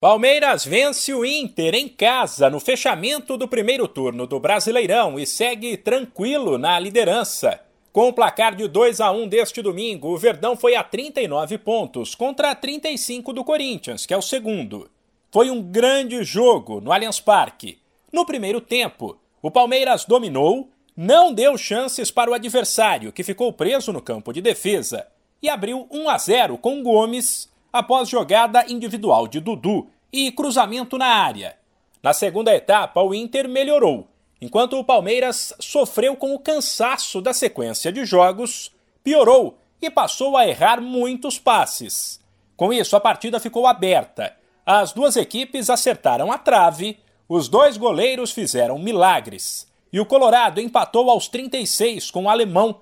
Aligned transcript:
Palmeiras 0.00 0.64
vence 0.64 1.12
o 1.12 1.24
Inter 1.24 1.74
em 1.74 1.88
casa 1.88 2.48
no 2.48 2.60
fechamento 2.60 3.36
do 3.36 3.48
primeiro 3.48 3.88
turno 3.88 4.28
do 4.28 4.38
Brasileirão 4.38 5.18
e 5.18 5.26
segue 5.26 5.76
tranquilo 5.76 6.56
na 6.56 6.78
liderança. 6.78 7.60
Com 7.92 8.06
o 8.06 8.12
placar 8.12 8.54
de 8.54 8.68
2 8.68 9.00
a 9.00 9.10
1 9.10 9.26
deste 9.26 9.60
domingo, 9.60 10.14
o 10.14 10.16
Verdão 10.16 10.54
foi 10.54 10.76
a 10.76 10.84
39 10.84 11.58
pontos 11.58 12.14
contra 12.14 12.54
35 12.54 13.32
do 13.32 13.42
Corinthians, 13.42 14.06
que 14.06 14.14
é 14.14 14.16
o 14.16 14.22
segundo. 14.22 14.88
Foi 15.32 15.50
um 15.50 15.60
grande 15.60 16.22
jogo 16.22 16.80
no 16.80 16.92
Allianz 16.92 17.18
Parque. 17.18 17.78
No 18.12 18.24
primeiro 18.24 18.60
tempo, 18.60 19.18
o 19.42 19.50
Palmeiras 19.50 20.04
dominou, 20.04 20.70
não 20.96 21.32
deu 21.32 21.58
chances 21.58 22.08
para 22.08 22.30
o 22.30 22.34
adversário, 22.34 23.10
que 23.10 23.24
ficou 23.24 23.52
preso 23.52 23.92
no 23.92 24.00
campo 24.00 24.32
de 24.32 24.40
defesa, 24.40 25.08
e 25.42 25.48
abriu 25.48 25.88
1 25.90 26.08
a 26.08 26.18
0 26.18 26.56
com 26.56 26.84
Gomes 26.84 27.48
após 27.72 28.08
jogada 28.08 28.64
individual 28.68 29.26
de 29.26 29.40
Dudu 29.40 29.88
e 30.12 30.32
cruzamento 30.32 30.96
na 30.96 31.06
área. 31.06 31.56
Na 32.02 32.12
segunda 32.12 32.54
etapa, 32.54 33.02
o 33.02 33.14
Inter 33.14 33.48
melhorou, 33.48 34.08
enquanto 34.40 34.78
o 34.78 34.84
Palmeiras 34.84 35.52
sofreu 35.58 36.16
com 36.16 36.34
o 36.34 36.38
cansaço 36.38 37.20
da 37.20 37.32
sequência 37.32 37.92
de 37.92 38.04
jogos, 38.04 38.72
piorou 39.02 39.58
e 39.80 39.90
passou 39.90 40.36
a 40.36 40.46
errar 40.46 40.80
muitos 40.80 41.38
passes. 41.38 42.20
Com 42.56 42.72
isso, 42.72 42.96
a 42.96 43.00
partida 43.00 43.38
ficou 43.38 43.66
aberta. 43.66 44.34
As 44.64 44.92
duas 44.92 45.16
equipes 45.16 45.70
acertaram 45.70 46.30
a 46.32 46.38
trave, 46.38 46.98
os 47.28 47.48
dois 47.48 47.76
goleiros 47.76 48.30
fizeram 48.30 48.78
milagres 48.78 49.68
e 49.92 50.00
o 50.00 50.06
Colorado 50.06 50.60
empatou 50.60 51.10
aos 51.10 51.28
36 51.28 52.10
com 52.10 52.24
o 52.24 52.28
alemão. 52.28 52.80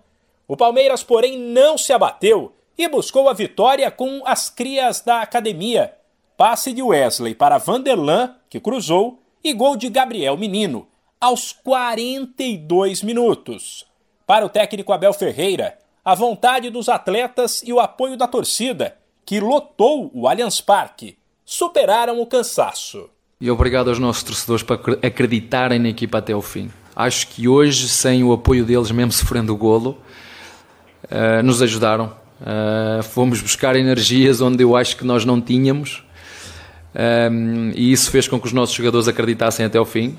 O 0.49 0.57
Palmeiras, 0.57 1.03
porém, 1.03 1.39
não 1.39 1.77
se 1.77 1.93
abateu 1.93 2.53
e 2.77 2.89
buscou 2.89 3.29
a 3.29 3.33
vitória 3.33 3.91
com 3.91 4.23
as 4.25 4.51
crias 4.51 5.01
da 5.01 5.23
academia. 5.23 5.95
Passe 6.37 6.73
de 6.73 6.83
Wesley 6.83 7.35
para 7.35 7.59
Vanderlan, 7.59 8.35
que 8.51 8.61
cruzou, 8.61 9.23
e 9.43 9.53
gol 9.53 9.77
de 9.77 9.89
Gabriel 9.89 10.37
Menino, 10.37 10.87
aos 11.21 11.53
42 11.53 13.03
minutos. 13.03 13.87
Para 14.27 14.45
o 14.45 14.49
técnico 14.49 14.93
Abel 14.93 15.13
Ferreira, 15.13 15.79
a 16.05 16.15
vontade 16.15 16.69
dos 16.69 16.89
atletas 16.89 17.63
e 17.65 17.73
o 17.73 17.81
apoio 17.81 18.17
da 18.17 18.29
torcida, 18.29 18.97
que 19.25 19.41
lotou 19.41 20.11
o 20.13 20.29
Allianz 20.29 20.61
Parque, 20.61 21.17
superaram 21.45 22.21
o 22.21 22.27
cansaço. 22.27 23.09
E 23.41 23.51
obrigado 23.51 23.89
aos 23.89 23.99
nossos 23.99 24.23
torcedores 24.23 24.63
por 24.63 24.99
acreditarem 25.03 25.79
na 25.79 25.89
equipa 25.89 26.19
até 26.19 26.35
o 26.35 26.43
fim. 26.43 26.71
Acho 26.95 27.29
que 27.29 27.47
hoje, 27.47 27.89
sem 27.89 28.25
o 28.25 28.33
apoio 28.33 28.65
deles, 28.65 28.91
mesmo 28.91 29.13
sofrendo 29.13 29.53
o 29.53 29.57
golo, 29.57 29.99
uh, 31.05 31.43
nos 31.43 31.61
ajudaram 31.61 32.15
Uh, 32.41 33.03
fomos 33.03 33.41
buscar 33.41 33.77
energias 33.77 34.41
onde 34.41 34.63
eu 34.63 34.77
acho 34.77 34.97
que 34.97 35.05
nós 35.05 35.25
não 35.25 35.41
tínhamos. 35.41 36.05
Um, 36.95 37.73
e 37.75 37.93
isso 37.93 38.11
fez 38.11 38.27
com 38.27 38.41
que 38.41 38.47
os 38.47 38.53
nossos 38.53 38.75
jogadores 38.75 39.09
acreditassem 39.09 39.65
até 39.65 39.81
o 39.81 39.85
fim. 39.85 40.17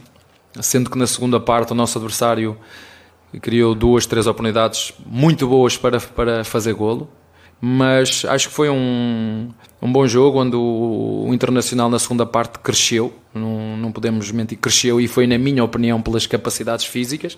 Sendo 0.62 0.90
que 0.90 0.98
na 0.98 1.08
segunda 1.08 1.40
parte 1.40 1.72
o 1.72 1.76
nosso 1.76 1.98
adversário 1.98 2.58
criou 3.42 3.76
duas, 3.76 4.06
três 4.06 4.26
oportunidades 4.26 4.94
muito 5.06 5.48
boas 5.48 5.78
para, 5.78 6.00
para 6.00 6.44
fazer 6.44 6.74
golo, 6.74 7.10
mas 7.60 8.24
acho 8.26 8.48
que 8.50 8.54
foi 8.54 8.70
um, 8.70 9.50
um 9.82 9.92
bom 9.92 10.08
jogo 10.08 10.42
onde 10.42 10.56
o, 10.56 11.26
o 11.28 11.34
Internacional 11.34 11.90
na 11.90 12.00
segunda 12.00 12.26
parte 12.26 12.60
cresceu, 12.60 13.14
não, 13.34 13.76
não 13.78 13.92
podemos 13.92 14.32
mentir, 14.32 14.58
cresceu 14.58 15.02
e 15.02 15.08
foi, 15.08 15.28
na 15.28 15.38
minha 15.38 15.64
opinião, 15.64 16.02
pelas 16.02 16.26
capacidades 16.26 16.86
físicas, 16.86 17.38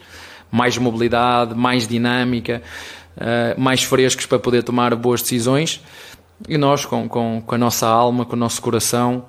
mais 0.52 0.78
mobilidade, 0.78 1.56
mais 1.56 1.88
dinâmica, 1.88 2.62
uh, 3.18 3.60
mais 3.60 3.84
frescos 3.84 4.26
para 4.26 4.40
poder 4.40 4.64
tomar 4.64 4.96
boas 4.96 5.22
decisões. 5.22 5.82
E 6.48 6.58
nós, 6.58 6.86
com, 6.86 7.08
com, 7.08 7.42
com 7.46 7.56
a 7.56 7.58
nossa 7.58 7.88
alma, 7.88 8.26
com 8.26 8.34
o 8.34 8.40
nosso 8.40 8.62
coração, 8.62 9.26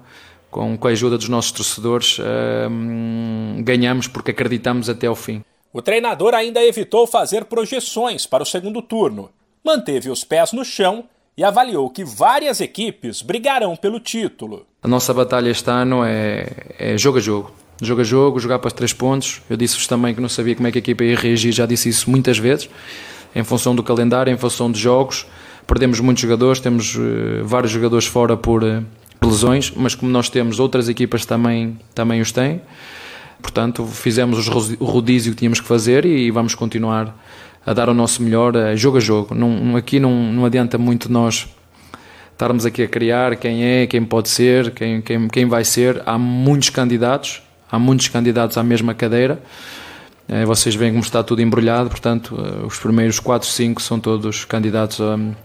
com, 0.50 0.76
com 0.76 0.88
a 0.88 0.90
ajuda 0.90 1.18
dos 1.18 1.28
nossos 1.28 1.52
torcedores, 1.52 2.18
uh, 2.18 3.62
ganhamos 3.62 4.06
porque 4.06 4.30
acreditamos 4.30 4.88
até 4.88 5.06
ao 5.06 5.14
fim. 5.14 5.42
O 5.72 5.80
treinador 5.80 6.34
ainda 6.34 6.62
evitou 6.62 7.06
fazer 7.06 7.44
projeções 7.44 8.26
para 8.26 8.42
o 8.42 8.46
segundo 8.46 8.82
turno, 8.82 9.30
manteve 9.64 10.10
os 10.10 10.24
pés 10.24 10.52
no 10.52 10.64
chão 10.64 11.04
e 11.36 11.44
avaliou 11.44 11.88
que 11.88 12.04
várias 12.04 12.60
equipes 12.60 13.22
brigarão 13.22 13.76
pelo 13.76 14.00
título. 14.00 14.66
A 14.82 14.88
nossa 14.88 15.14
batalha 15.14 15.48
este 15.48 15.70
ano 15.70 16.04
é, 16.04 16.46
é 16.78 16.98
jogo 16.98 17.18
a 17.18 17.20
jogo. 17.20 17.52
Jogo 17.82 18.00
a 18.00 18.04
jogo, 18.04 18.38
jogar 18.38 18.58
para 18.58 18.68
os 18.68 18.72
três 18.72 18.92
pontos. 18.92 19.40
Eu 19.48 19.56
disse-vos 19.56 19.86
também 19.86 20.14
que 20.14 20.20
não 20.20 20.28
sabia 20.28 20.54
como 20.54 20.68
é 20.68 20.72
que 20.72 20.78
a 20.78 20.80
equipa 20.80 21.04
ia 21.04 21.16
reagir, 21.16 21.52
já 21.52 21.66
disse 21.66 21.88
isso 21.88 22.10
muitas 22.10 22.38
vezes 22.38 22.68
em 23.34 23.44
função 23.44 23.74
do 23.74 23.82
calendário, 23.82 24.32
em 24.32 24.36
função 24.36 24.70
de 24.70 24.78
jogos. 24.78 25.26
Perdemos 25.66 26.00
muitos 26.00 26.22
jogadores, 26.22 26.60
temos 26.60 26.96
uh, 26.96 27.44
vários 27.44 27.70
jogadores 27.70 28.06
fora 28.06 28.36
por, 28.36 28.62
uh, 28.64 28.84
lesões, 29.22 29.72
mas 29.76 29.94
como 29.94 30.10
nós 30.10 30.28
temos 30.28 30.58
outras 30.58 30.88
equipas 30.88 31.24
também, 31.24 31.78
também 31.94 32.20
os 32.20 32.32
têm. 32.32 32.60
Portanto, 33.40 33.86
fizemos 33.86 34.48
o 34.48 34.84
rodízio 34.84 35.32
que 35.32 35.38
tínhamos 35.38 35.60
que 35.60 35.66
fazer 35.66 36.04
e 36.04 36.30
vamos 36.30 36.54
continuar 36.54 37.16
a 37.64 37.72
dar 37.72 37.88
o 37.88 37.94
nosso 37.94 38.22
melhor 38.22 38.54
uh, 38.56 38.76
jogo 38.76 38.96
a 38.96 39.00
jogo. 39.00 39.34
Não, 39.34 39.76
aqui 39.76 40.00
não, 40.00 40.10
não 40.32 40.44
adianta 40.44 40.76
muito 40.76 41.10
nós 41.10 41.48
estarmos 42.32 42.64
aqui 42.64 42.82
a 42.82 42.88
criar 42.88 43.36
quem 43.36 43.62
é, 43.62 43.86
quem 43.86 44.02
pode 44.02 44.28
ser, 44.28 44.70
quem, 44.72 45.00
quem, 45.00 45.28
quem 45.28 45.46
vai 45.46 45.62
ser. 45.62 46.02
Há 46.06 46.18
muitos 46.18 46.70
candidatos, 46.70 47.42
há 47.70 47.78
muitos 47.78 48.08
candidatos 48.08 48.56
à 48.58 48.62
mesma 48.62 48.94
cadeira. 48.94 49.42
É, 50.28 50.44
vocês 50.44 50.74
veem 50.74 50.92
como 50.92 51.02
está 51.02 51.22
tudo 51.24 51.42
embrulhado, 51.42 51.90
portanto, 51.90 52.36
eh, 52.38 52.64
os 52.64 52.78
primeiros 52.78 53.18
4, 53.18 53.48
5 53.48 53.82
são 53.82 53.98
todos 53.98 54.44
candidatos 54.44 55.00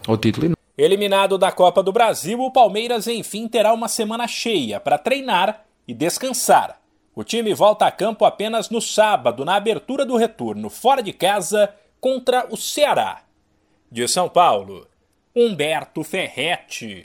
ao 0.07 0.15
título. 0.15 0.55
Eliminado 0.77 1.37
da 1.37 1.51
Copa 1.51 1.81
do 1.81 1.91
Brasil, 1.91 2.39
o 2.39 2.51
Palmeiras 2.51 3.07
enfim 3.07 3.47
terá 3.47 3.73
uma 3.73 3.87
semana 3.87 4.27
cheia 4.27 4.79
para 4.79 4.99
treinar 4.99 5.63
e 5.87 5.93
descansar. 5.93 6.79
O 7.15 7.23
time 7.23 7.53
volta 7.53 7.87
a 7.87 7.91
campo 7.91 8.25
apenas 8.25 8.69
no 8.69 8.81
sábado, 8.81 9.43
na 9.43 9.55
abertura 9.55 10.05
do 10.05 10.17
retorno, 10.17 10.69
fora 10.69 11.01
de 11.01 11.13
casa, 11.13 11.73
contra 11.99 12.45
o 12.51 12.57
Ceará. 12.57 13.23
De 13.91 14.07
São 14.07 14.29
Paulo, 14.29 14.85
Humberto 15.35 16.03
Ferretti. 16.03 17.03